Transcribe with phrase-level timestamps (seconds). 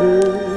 [0.00, 0.49] Great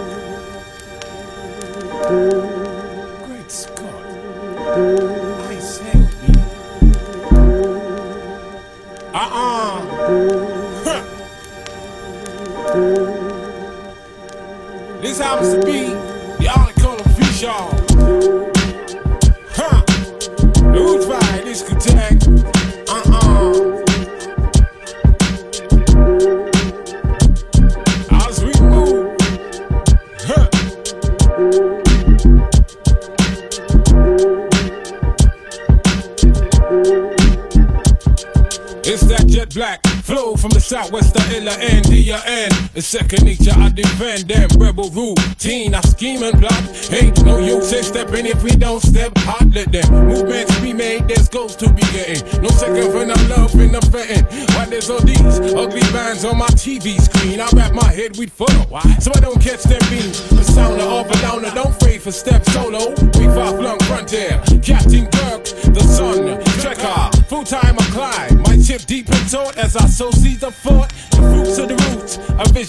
[42.93, 44.47] second nature, I defend them.
[44.59, 46.63] Rebel routine, I scheme and plot.
[46.93, 49.47] Ain't no use in stepping if we don't step hot.
[49.49, 52.21] Let them movements be made, there's goals to be getting.
[52.43, 54.25] No second for no love in the vetting.
[54.53, 57.41] Why there's all these ugly bands on my TV screen?
[57.41, 58.61] I wrap my head with photo.
[58.99, 60.29] So I don't catch them beans.
[60.29, 62.91] The sound of off and downer, don't fade for step solo.
[63.17, 64.37] We far flung frontier.
[64.61, 68.41] Captain Kirk, the sun, trekker, full time I climb.
[68.43, 70.13] My chip deep in thought as I of thought.
[70.43, 70.72] The fruits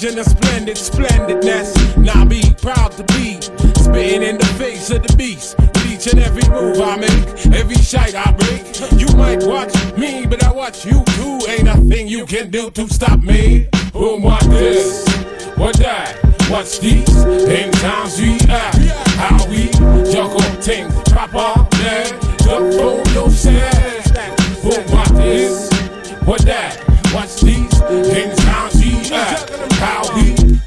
[0.05, 1.97] vision of splendid splendidness.
[1.97, 3.41] Now be proud to be
[3.81, 5.57] spitting in the face of the beast.
[5.89, 8.63] Each and every move I make, every shite I break.
[9.01, 11.41] You might watch me, but I watch you too.
[11.49, 13.69] Ain't a thing you can do to stop me.
[13.95, 15.07] Who want this?
[15.57, 16.19] What that?
[16.51, 17.09] What's these?
[17.25, 18.77] In times we act,
[19.17, 19.69] how we
[20.13, 21.67] juggle things proper.
[21.79, 24.11] Then the photo says,
[24.63, 25.71] Who want this?
[26.27, 26.64] What that?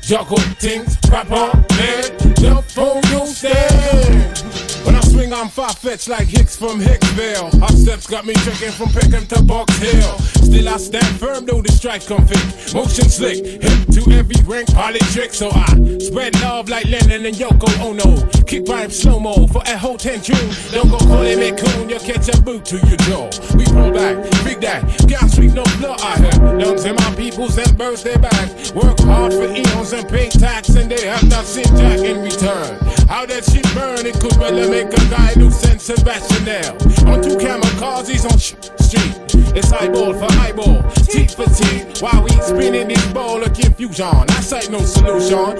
[0.10, 1.52] We juggle things proper.
[1.70, 4.44] Then the photo says.
[4.86, 7.52] When I swing, I'm far fetched like Hicks from Hicksville.
[7.60, 10.18] Hop steps got me checking from Peckham to Box Hill.
[10.46, 12.74] Still, I stand firm, though the strike fit.
[12.74, 15.34] Motion slick, hip to every rank, poly trick.
[15.34, 18.28] So I spread love like Lennon and Yoko Ono.
[18.46, 20.38] Kick rhyme slow mo for a whole 10 tune.
[20.72, 23.30] Don't go calling me coon, you'll catch a boot to your jaw.
[23.58, 26.62] We pull back, big that, can't sweep no blood I heard.
[26.62, 28.72] Lungs in my peoples and burst their backs.
[28.74, 32.78] Work hard for eons and pay tax, and they have not seen Jack in return.
[33.08, 36.74] How that shit burn, it could really make a lose sense of rationale.
[37.08, 38.56] On two kamikazes on sh-
[38.88, 39.16] street.
[39.56, 40.82] It's eyeball for eyeball,
[41.12, 42.02] teeth for teeth.
[42.02, 45.58] While we spinning this ball of confusion, I sight no solution.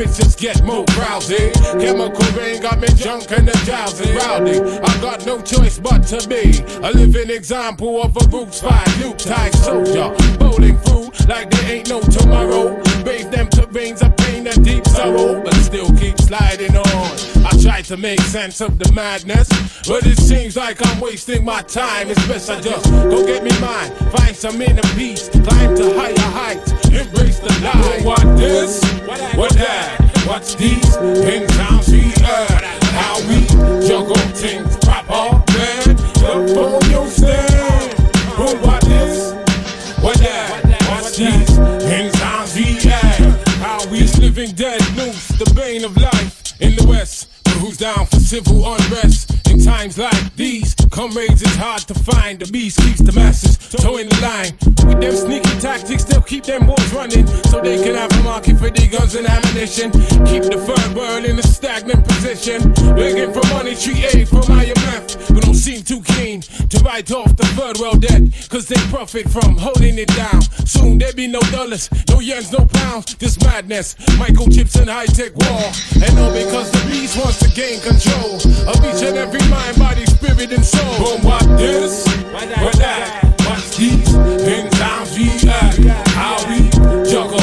[0.00, 1.50] Bitches get more drowsy.
[1.78, 4.60] Chemical rain got me drunk and the drowsy rowdy.
[4.60, 9.12] I got no choice but to be a living example of a roots fight, new
[9.14, 10.14] type soldier.
[10.38, 12.80] Bowling through like there ain't no tomorrow.
[13.04, 17.10] Bathe them to veins of pain and deep sorrow, but still keep sliding on.
[17.44, 19.48] I try to make sense of the madness,
[19.88, 22.10] but it seems like I'm wasting my time.
[22.10, 22.69] It's best I just
[23.10, 28.04] go get me mine, find some inner peace, climb to higher heights, embrace the light.
[28.04, 28.82] What this?
[29.36, 29.98] What that?
[30.26, 30.96] What's these?
[30.96, 32.62] In towns we earn,
[32.94, 33.46] how we
[33.86, 35.96] juggle things proper, man.
[36.20, 37.92] The photo stand.
[38.36, 39.32] Who what this?
[40.00, 40.64] What that?
[40.88, 41.58] What's these?
[41.58, 46.86] In towns we earn, how we living dead loose, the bane of life in the
[46.86, 47.29] west.
[47.50, 49.48] But who's down for civil unrest?
[49.50, 52.38] In times like these, comrades it's hard to find.
[52.38, 54.52] The beast keeps the masses towing the line.
[54.86, 58.56] With them sneaky tactics, they'll keep them boys running so they can have a market
[58.58, 59.90] for their guns and ammunition.
[60.30, 62.72] Keep the third world in a stagnant position.
[62.94, 67.36] Begging for money, treat aid from IMF, but don't seem too keen to write off
[67.36, 68.22] the third world debt.
[68.48, 70.42] Cause they profit from holding it down.
[70.64, 73.96] Soon there be no dollars, no yens, no pounds, This madness.
[74.22, 75.72] Microchips and high tech war.
[76.06, 78.36] And all because the beast wants to gain control
[78.68, 80.98] of each and every mind, body, spirit, and soul.
[80.98, 82.06] Boom, what this?
[82.32, 83.34] What that?
[83.46, 84.14] What's these?
[84.14, 86.68] In times we act, how we
[87.10, 87.39] juggle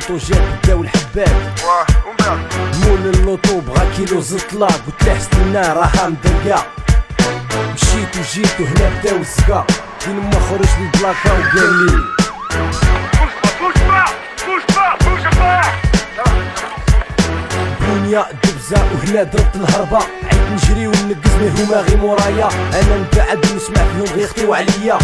[0.00, 1.52] لوطو جاب داو الحباب.
[2.84, 6.64] مول اللوطو بغا كيلو زطلا قلت له استنى راها مضيقة
[7.74, 9.64] مشيت وجيت وهنا بداو الزكا
[10.00, 12.02] كي ما خرج من البلاكا وقال لي
[17.80, 19.98] الدنيا دبزة وهنا ضربت الهربة.
[19.98, 22.48] عيد نجري ونقزني هما غي مورايا.
[22.74, 24.98] أنا نبعد ونسمع فيهم غير خطيو عليا.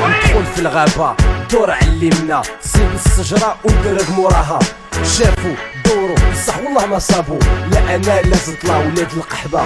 [0.00, 1.14] ندخل في الغابة
[1.50, 2.42] دور علمنا.
[2.60, 4.58] سيب الشجرة وندرب موراها.
[5.18, 7.38] شافوا دوروا بصح والله ما صابوا
[7.70, 9.64] لا أنا لا زطلة ولاد القحبة.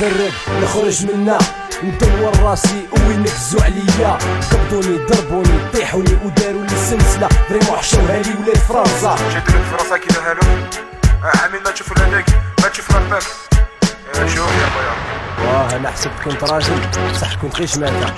[0.00, 1.38] ندرب نخرج منا.
[1.84, 4.18] ندور راسي وين نكزو عليا.
[4.52, 10.00] قبضوني ضربوني طيحوني وداروا لي سلسلة فريمون حشوها لي ولاد فرنسا؟ جيت لك في راسك
[10.00, 10.68] كي دارها له
[11.24, 12.24] آه، عامل ما تشوف هذاك
[12.62, 13.22] ما تشوف ربك
[14.14, 14.94] آه، شوف يا خويا؟
[15.48, 16.80] واه أنا حسبت كنت راجل
[17.12, 18.14] بصح كنت غير شماتة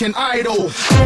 [0.00, 0.99] American idol.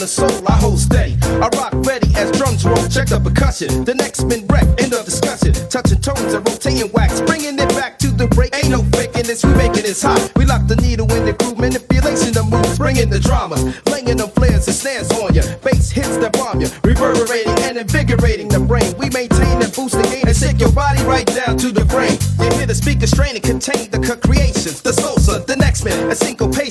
[0.00, 1.18] The soul, I hold steady.
[1.44, 2.88] I rock steady as drums roll.
[2.88, 3.84] Check the percussion.
[3.84, 5.52] The next men wreck, end of discussion.
[5.68, 8.56] Touching tones and rotating wax, bringing it back to the break.
[8.56, 10.32] Ain't no faking this, we making this hot.
[10.36, 13.60] We lock the needle in the groove, manipulation the moves, bringing the drama.
[13.92, 15.42] Laying them flares and snares on ya.
[15.60, 18.96] Bass hits that bomb ya, reverberating and invigorating the brain.
[18.96, 22.16] We maintain and boost the gain and sick your body right down to the brain.
[22.40, 24.80] You hear the speaker strain and contain the creations.
[24.80, 26.69] The salsa, the next man, a syncopation.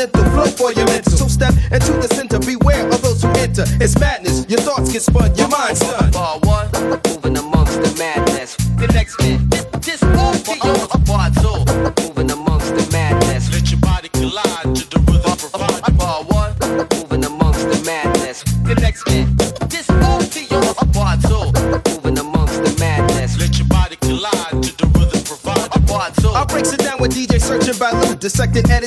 [0.00, 1.12] Intercontinental flow for your mental.
[1.12, 3.64] So step into the center, beware of those who enter.
[3.80, 6.05] It's madness your thoughts get spun, your mind's done.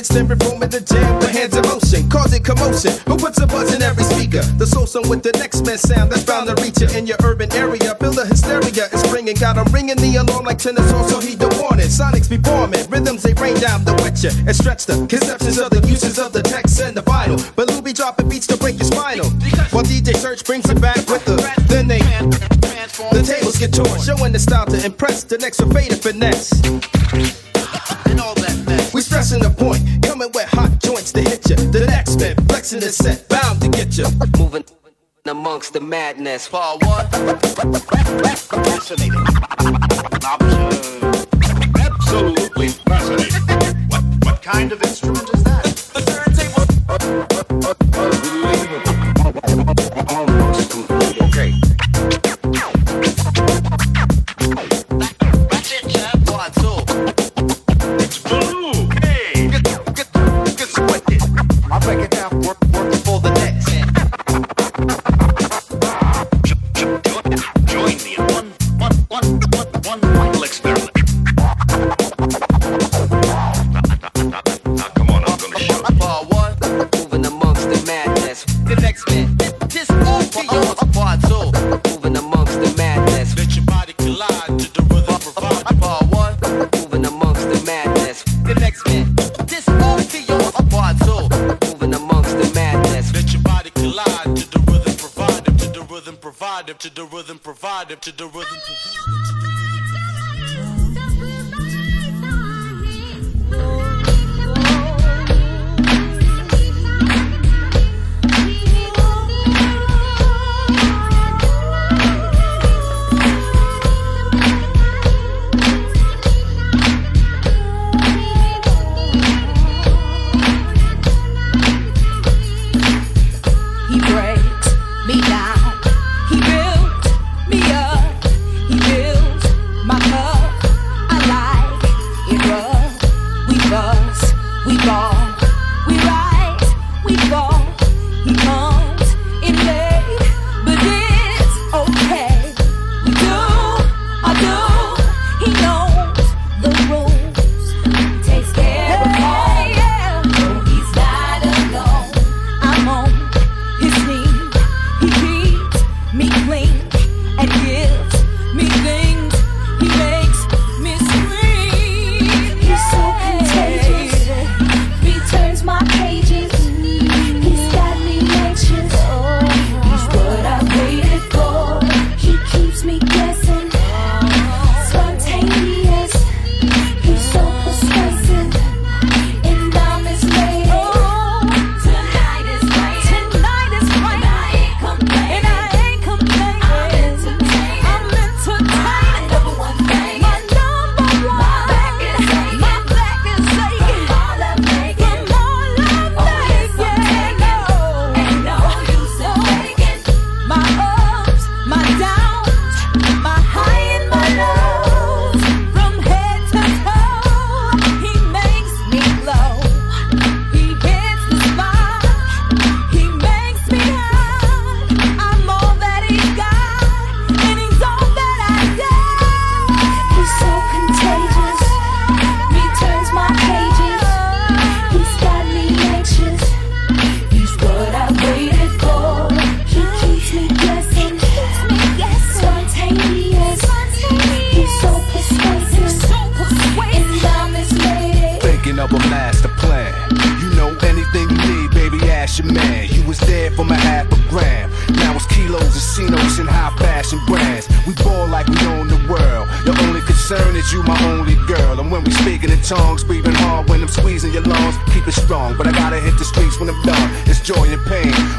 [0.00, 2.92] edits, then performing the jam with hands in motion, causing commotion.
[3.06, 4.42] Who puts a buzz in every speaker?
[4.58, 7.16] The soul song with the next man sound that's bound to reach you in your
[7.24, 7.94] urban area.
[7.98, 11.80] Build a hysteria is bringing, got him ringing the alarm like tennis so he want
[11.80, 11.90] it.
[11.90, 15.70] Sonics be forming, rhythms they rain down the wet you and stretch the conceptions of
[15.70, 17.36] the uses of the text and the vital.
[17.56, 19.28] But Lou be dropping beats to break your spinal.
[19.70, 21.36] While DJ Search brings it back with the
[21.68, 22.00] then they
[23.12, 25.24] the tables get torn, showing the style to impress.
[25.24, 27.39] The next will fade finesse.
[32.78, 34.06] The set, bound to get you.
[34.38, 34.64] Moving
[35.26, 36.48] amongst the madness.
[36.48, 37.06] Part one.
[38.64, 39.24] Fascinating.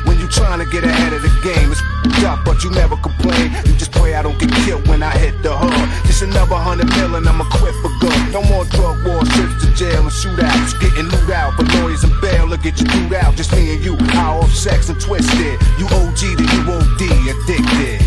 [0.05, 1.81] When you trying to get ahead of the game, it's
[2.23, 3.51] up, but you never complain.
[3.65, 6.07] You just pray I don't get killed when I hit the hood.
[6.07, 8.19] Just another hundred million, I'ma quit for good.
[8.31, 10.79] No more drug wars, trips to jail and shootouts.
[10.79, 13.35] Getting loot out for lawyers and bail look get you through out.
[13.35, 15.59] Just me and you, high off sex and twisted.
[15.77, 18.01] You OG to OD, addicted.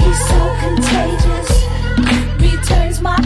[0.00, 1.50] He's so contagious,
[3.00, 3.16] my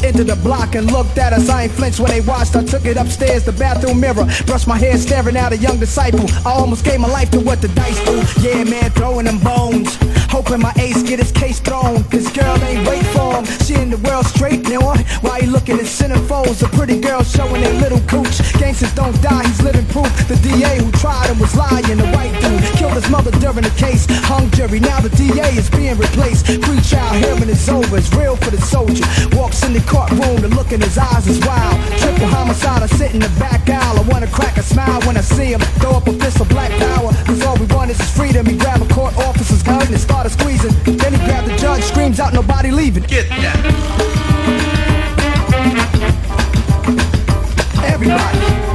[0.00, 1.48] entered the block and looked at us.
[1.48, 2.56] I ain't flinched when they watched.
[2.56, 4.26] I took it upstairs, the bathroom mirror.
[4.46, 6.26] Brushed my hair, staring at a young disciple.
[6.46, 8.16] I almost gave my life to what the dice do.
[8.40, 9.96] Yeah, man, throwing them bones.
[10.30, 12.02] Hoping my ace get his case thrown.
[12.08, 13.44] This girl ain't wait for him.
[13.64, 14.94] She in the world straight now.
[15.20, 15.86] Why you looking at
[16.32, 18.40] A pretty girl showing their little cooch.
[18.56, 20.08] Gangsters don't die, he's living proof.
[20.28, 21.84] The DA who tried him was lying.
[21.84, 24.06] The white dude killed his mother during the case.
[24.24, 26.46] Hung jury, now the DA is being replaced.
[26.46, 27.98] Free trial hearing is over.
[27.98, 29.04] It's real for the soldier.
[29.36, 31.76] Walks in the courtroom, the look in his eyes is wild.
[32.00, 34.00] Triple homicide, I sit in the back aisle.
[34.00, 35.60] I wanna crack a smile when I see him.
[35.84, 37.12] Throw up a fist of black power.
[37.28, 38.46] Cause all we want is his freedom.
[38.46, 40.72] He grab a court officer's gun and started squeezing.
[40.96, 43.02] Then he grabbed the judge, screams out, nobody leaving.
[43.04, 44.91] Get that.
[47.84, 48.71] Everybody.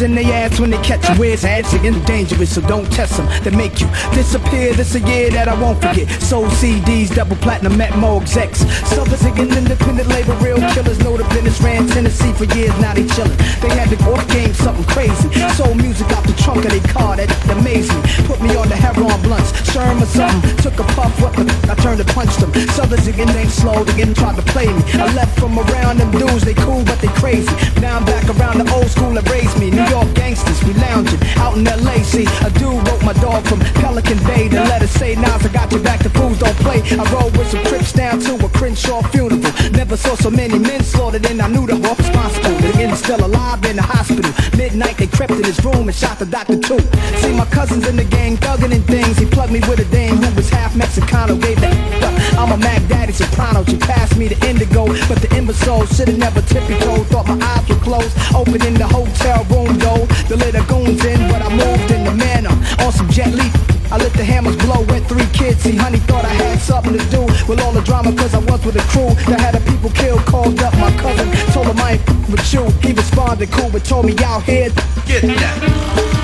[0.00, 1.14] Enemies in their ass when they catch you.
[1.16, 3.26] Where's ads again dangerous, so don't test them.
[3.42, 4.72] They make you disappear.
[4.74, 6.08] This a year that I won't forget.
[6.22, 8.60] Soul CDs, double platinum, met Mo execs.
[8.88, 10.98] Suckers again, independent labor, real killers.
[11.00, 13.36] Know the business ran Tennessee for years, now they chillin'.
[13.60, 15.28] They had the off game, something crazy.
[15.54, 18.00] Soul music out the trunk of their car, that amazed me.
[18.26, 20.56] Put me on the heroin blunts, Sherm or something.
[20.58, 22.52] Took a puff, what the I turned and punched them.
[22.70, 24.82] Southers again ain't slow, they again tried to play me.
[24.94, 27.50] I left from around them dudes, they cool but they crazy.
[27.80, 29.70] Now I'm back around the old school that raised me.
[29.70, 31.98] New York gangsters, we lounging out in LA.
[32.02, 34.46] See, a dude wrote my dog from Pelican Bay.
[34.46, 36.80] The letter say, Nas, I got your back, the fools don't play.
[36.94, 39.42] I rode with some trips down to a Crenshaw funeral.
[39.72, 42.54] Never saw so many men slaughtered, and I knew the one responsible.
[42.62, 44.30] The end still alive in the hospital.
[44.56, 46.78] Midnight, they crept in his room and shot the doctor too.
[47.18, 49.18] See, my cousins in the gang thugging and things.
[49.18, 51.40] He plugged me with a dame who was half Mexicano.
[51.40, 51.74] Gave that
[52.04, 52.14] up.
[52.38, 53.64] I'm a Mac Daddy soprano.
[53.64, 57.06] She passed me the indigo, but the imbecile should've never tippy toed.
[57.08, 58.16] Thought my eyes were closed.
[58.34, 60.06] Opening the hotel room door.
[60.28, 62.54] The little goons in, but I moved in the manner.
[62.84, 63.48] On some jet li.
[63.90, 65.62] I let the hammers blow, went three kids.
[65.62, 68.64] See, honey thought I had something to do with all the drama, cause I was
[68.64, 70.24] with a crew that had a people killed.
[70.26, 72.70] Called up my cousin, told him I ain't with you.
[72.86, 74.70] He responded cool, but told me out here,
[75.06, 76.19] get that.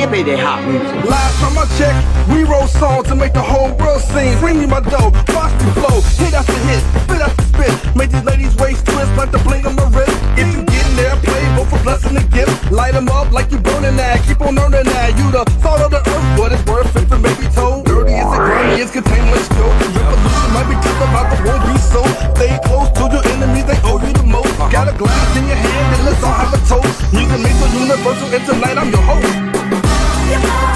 [0.00, 1.04] everyday hot music.
[1.04, 4.38] Last time I checked, we wrote songs to make the whole world sing.
[4.40, 7.96] Bring me my dough, box the flow, hit after hit, spit after spit.
[7.96, 10.16] Make these ladies waist twist like the bling on my wrist.
[10.36, 12.70] If you get in there, play both for blessing and gift.
[12.70, 15.18] Light 'em up like you burning that, keep on earning that.
[15.18, 17.86] You the salt of the earth, but it's worth it to make me told.
[17.86, 19.48] Dirty is a grimy, it's contained, let's.
[19.94, 22.02] Revolution might be tough, about to won't be so.
[22.34, 24.58] Stay close to your enemies, they owe you the most.
[24.70, 27.12] Got a glass in your hand, and let's all have a toast.
[27.12, 29.43] Music makes the universal, and tonight I'm your host
[30.30, 30.73] your mind.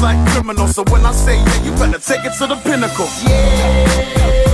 [0.00, 0.74] like criminals.
[0.74, 3.08] So when I say yeah, you better take it to the pinnacle.
[3.24, 4.49] Yeah.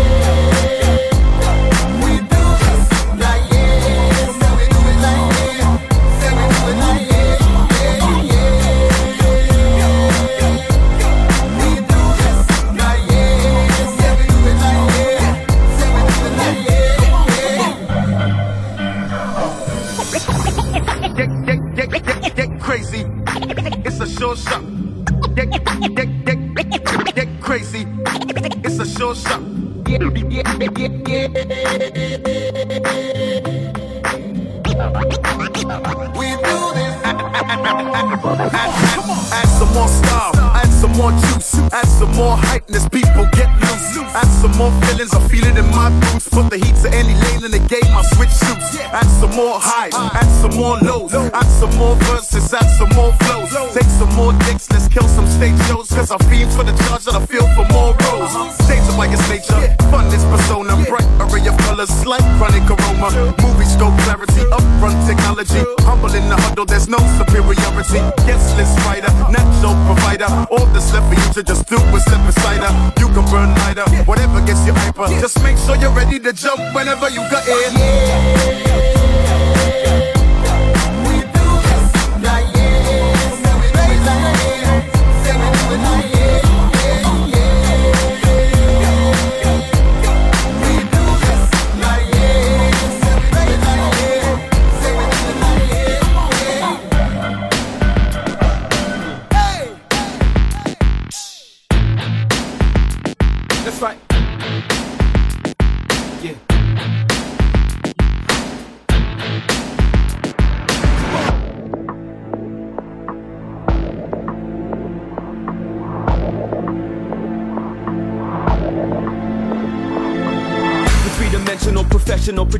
[50.56, 53.52] Some more lows, add some more verses, add some more flows.
[53.74, 55.88] Take some more dicks, let's kill some stage shows.
[55.90, 58.32] Cause I fiend for the charge that I feel for more roles.
[58.64, 59.60] Stage by its nature,
[59.92, 63.12] fun is persona, bright array of colors, like chronic aroma.
[63.44, 65.60] Movie scope clarity, upfront technology.
[65.84, 68.00] Humble in the huddle, there's no superiority.
[68.24, 70.28] Guest list writer, natural provider.
[70.50, 72.72] All that's left for you to just do is step beside her.
[72.96, 75.08] You can burn lighter, whatever gets you hyper.
[75.20, 77.76] Just make sure you're ready to jump whenever you got in.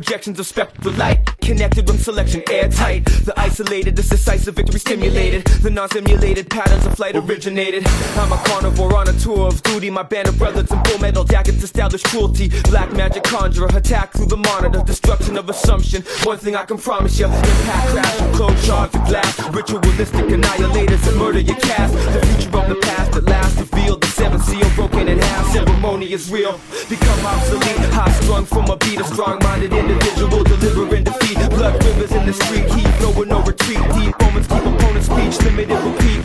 [0.07, 3.05] Projections of spectral light Connected selection airtight.
[3.05, 5.45] The isolated, the decisive victory stimulated.
[5.45, 7.83] The non-simulated patterns of flight originated.
[8.15, 9.89] I'm a carnivore on a tour of duty.
[9.89, 12.49] My band of brothers in full metal jackets establish cruelty.
[12.69, 14.81] Black magic conjurer, attack through the monitor.
[14.83, 19.39] Destruction of assumption, one thing I can promise you Impact crash, close charge of glass.
[19.49, 21.93] Ritualistic annihilators that murder your cast.
[21.93, 24.01] The future of the past at last revealed.
[24.01, 26.59] The seventh seal broken in half, ceremony is real.
[26.89, 30.43] Become obsolete, high strung from a beat A strong-minded individual.
[30.43, 31.37] Delivering defeat.
[31.49, 33.79] Blood rivers in the street, heat flowing no retreat.
[33.93, 36.17] Deep moments keep opponents speech limited repeat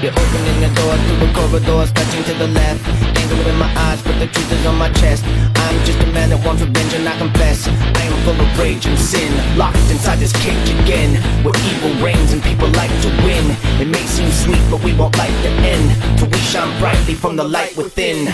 [0.00, 2.86] You're opening the door through the corridors, touching to the left.
[3.18, 5.24] Anger in my eyes, but the truth is on my chest.
[5.26, 7.66] I'm just a man that wants revenge, and I confess.
[7.66, 9.26] I am full of rage and sin,
[9.58, 11.18] locked inside this cage again.
[11.42, 13.50] Where evil reigns and people like to win.
[13.82, 15.90] It may seem sweet, but we won't like the end.
[16.16, 18.32] Till we shine brightly from the light within.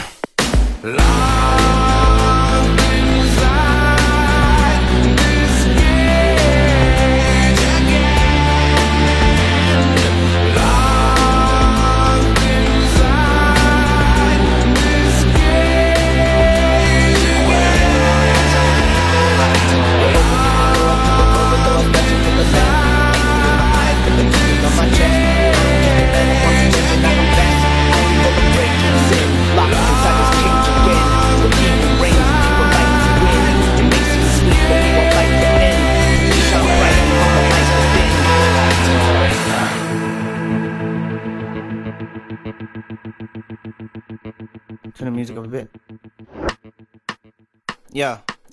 [0.82, 1.00] Turn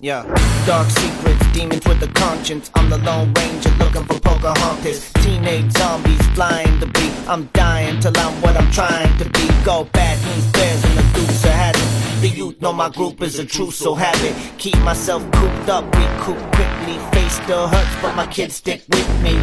[0.02, 0.24] Yeah.
[0.66, 2.72] Dark secrets, demons with a conscience.
[2.74, 5.12] I'm the Lone Ranger looking for Pocahontas.
[5.22, 7.12] Teenage zombies flying the beat.
[7.28, 9.46] I'm dying till I'm what I'm trying to be.
[9.64, 12.20] Go bad news bears and the dukes of Hazzard.
[12.20, 14.34] The youth know my group is a truth, so have it.
[14.58, 16.98] Keep myself cooped up, recoup quickly.
[17.12, 19.34] Face still hurts, but my kids stick with me.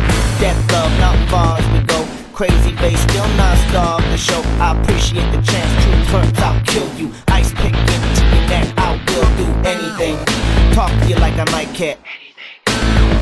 [0.43, 2.05] Death love, not far as we go.
[2.33, 4.41] Crazy bass, still not starved the show.
[4.59, 5.83] I appreciate the chance.
[5.85, 7.13] Truth hurts, I'll kill you.
[7.29, 8.88] Ice pick into your neck, I
[9.19, 10.15] will do anything.
[10.73, 11.97] Talk to you like I might care.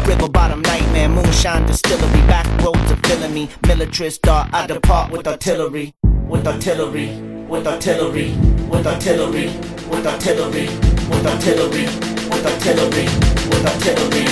[0.05, 3.49] River bottom nightmare, moonshine distillery, back roads are filling me.
[3.67, 7.09] Militarist dart, I depart with artillery, with artillery,
[7.49, 8.31] with artillery,
[8.69, 9.47] with artillery,
[9.89, 10.67] with artillery,
[11.09, 11.85] with artillery,
[12.29, 13.05] with artillery,
[13.49, 13.67] with artillery.
[13.67, 14.27] With artillery,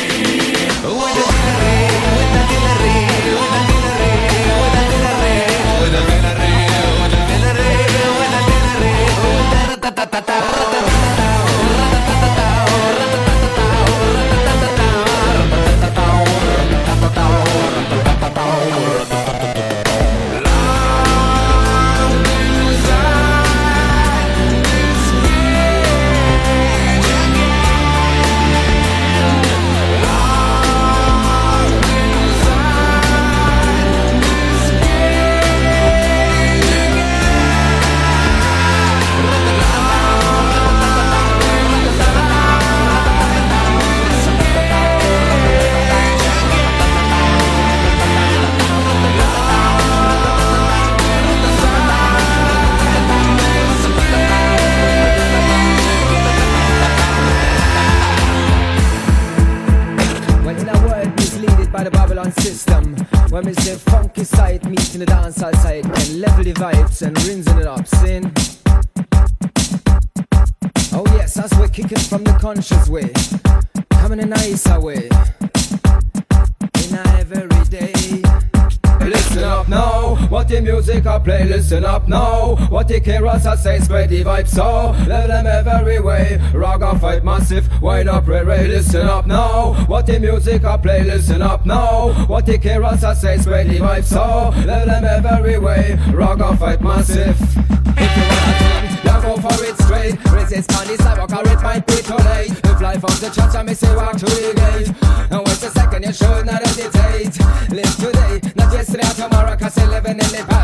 [2.15, 3.55] with artillery, with
[10.37, 11.24] Long
[83.35, 84.91] Say, spread the vibe so.
[85.07, 86.39] Let them every way.
[86.53, 89.73] Rock Raga fight massive, wide up, ray ray, listen up now.
[89.87, 92.13] What the music I play, listen up now.
[92.27, 94.53] What the I say, spread the vibe so.
[94.65, 95.99] Let them every way.
[96.13, 97.35] Rock Raga fight massive.
[97.39, 100.31] If you wanna think, you go for it straight.
[100.31, 102.51] Resist on the sidewalk, or it might be too late.
[102.51, 104.95] If life out the church, I may say walk through the gate.
[105.31, 107.37] And wait a second, you should not hesitate.
[107.69, 110.54] Live today, not yesterday or tomorrow, cause you're living in the past.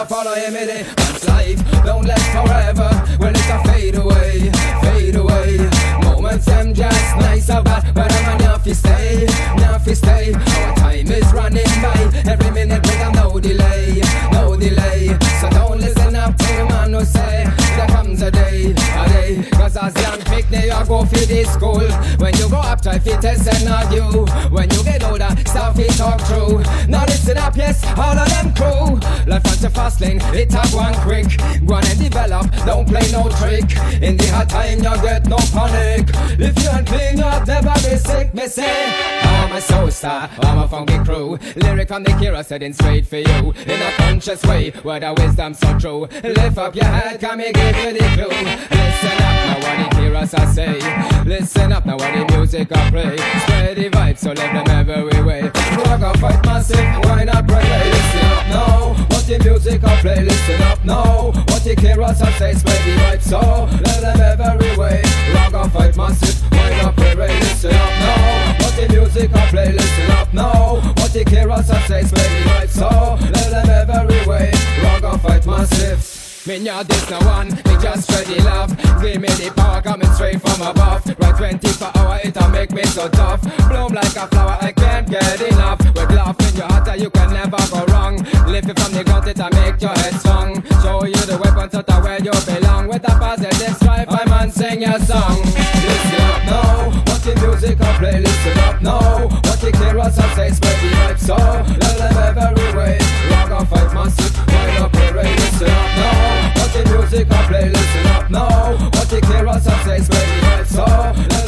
[0.00, 0.84] You are following me.
[0.98, 2.90] Once life don't last forever.
[3.18, 4.50] Well, it's a fade away,
[4.82, 5.58] fade away.
[6.02, 9.26] Moments them just nice about, but I'm not fi stay,
[9.56, 10.32] not fi stay.
[10.34, 14.00] Our time is running by, every minute with a no delay,
[14.32, 15.18] no delay.
[15.40, 17.44] So don't listen up to the man who say
[17.76, 19.50] there comes a day, a day.
[19.52, 21.80] Cause as young picnic you go for this school.
[22.18, 22.48] When you
[22.90, 24.26] try fi test and argue.
[24.50, 26.62] When you get older, start fi talk true.
[26.88, 28.96] Now listen up, yes, all of them crew.
[29.26, 31.28] Life on the fast lane, it have one quick.
[31.64, 33.70] Go on and develop, don't play no trick.
[34.02, 36.10] In the hard time, you get no panic.
[36.38, 38.92] If you ain't clean, you'll never be sick, me say.
[39.22, 41.38] I'm a soul star, I'm a funky crew.
[41.56, 43.52] Lyric on the Kira setting straight for you.
[43.66, 46.00] In a conscious way, where the wisdom so true.
[46.22, 48.28] Lift up your head, come here, give you the clue.
[48.70, 51.24] Listen up, what the Kiras I say.
[51.24, 53.16] Listen up, now what the music I play.
[53.16, 55.42] Spread the vibe, so let them every way.
[55.42, 57.62] Rock and fight massive, why not pray?
[57.62, 60.22] Listen up now, what the music I play.
[60.24, 62.54] Listen up now, what the Kiras I say.
[62.54, 63.40] Spread the vibe, so
[63.84, 65.02] let them every way.
[65.34, 67.38] Rock and fight massive, why not pray?
[67.40, 69.72] Listen up now, what the music I play.
[69.72, 72.02] Listen up now, what the Kiras I say.
[72.02, 72.88] Spread the vibe, so
[73.32, 74.52] let them every way.
[74.82, 76.29] Rock and fight massive.
[76.46, 78.74] Me not this no one, me just ready love.
[79.02, 81.04] Give me the power coming straight from above.
[81.20, 83.42] Right 24 hour it'll make me so tough.
[83.68, 85.78] Bloom like a flower, I can't get enough.
[85.80, 88.16] With love in your heart you can never go wrong.
[88.48, 91.90] Lift it from the ground it'll make your head strong Show you the weapons that
[91.90, 92.88] are where you belong.
[92.88, 95.44] With a positive strive, I man sing your song.
[95.44, 98.20] Listen up now, what the music I play.
[98.20, 102.78] Listen up now, what the carers I say Spread the vibe so, let them every
[102.78, 105.39] way Rock and fight massive, wind up parade Listen
[107.10, 110.84] music I play, listen up now What the carers I say, spread the vibe so.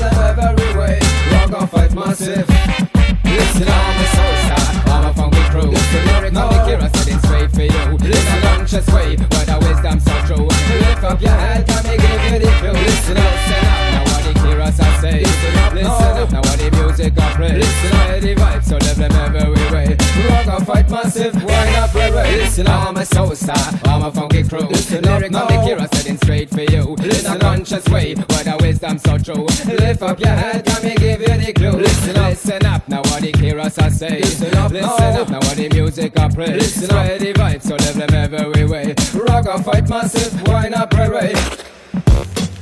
[0.01, 0.99] Let them every way,
[1.31, 2.49] rock and fight massive
[3.25, 5.71] Listen up, I'm a soul star, I'm a funky crew.
[5.71, 7.97] Listen lyric on the Kira setting straight for you.
[7.97, 10.47] Listen conscious way, where the wisdom so true.
[10.47, 14.05] Lift up your head, come and give you the clue Listen up, listen up, now
[14.11, 15.21] what the Kiras I say?
[15.21, 17.57] Listen up, listen up, now what the music I play?
[17.57, 19.97] Listen up, the vibe, so let them every way.
[20.29, 24.03] Rock and fight massive, wind up, ray ray Listen up, I'm a soul star, I'm
[24.03, 24.32] a funky
[29.35, 32.89] true Lift up your head, come and give you the clue Listen up, listen up,
[32.89, 36.28] now what the Kiras I say Listen up, listen up, now what the music I
[36.28, 40.68] play Listen up, the vibe, so let them every way Rock or fight massive, why
[40.68, 41.33] not ray ray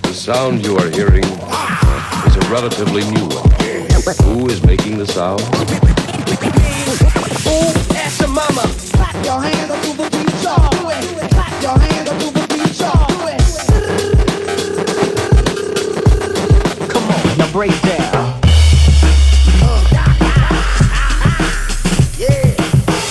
[0.03, 3.51] The sound you are hearing is a relatively new one.
[4.25, 5.41] Who is making the sound?
[7.47, 8.63] Ooh, ask your mama.
[8.93, 10.71] Clap your hands up to the beat, y'all.
[10.71, 11.31] Do it.
[11.31, 12.40] Clap your hands up to the
[17.51, 18.41] Come on, now break down.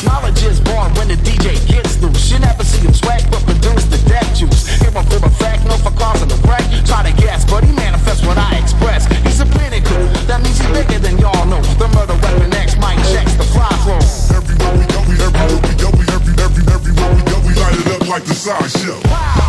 [0.05, 2.31] Knowledge is born when the DJ gets loose.
[2.31, 4.67] You never see him swag, but produce the death juice.
[4.79, 6.63] Him a for a fact, no for causing the wreck.
[6.85, 9.07] Try to guess, but he manifests what I express.
[9.23, 11.61] He's a pinnacle, that means he's bigger than y'all know.
[11.75, 13.99] The murder weapon X, mic checks the fly flow.
[14.35, 17.75] Everywhere we go, we everywhere we go, we every, every, everywhere we go, we light
[17.75, 18.99] it up like the sideshow.
[19.03, 19.48] Straight to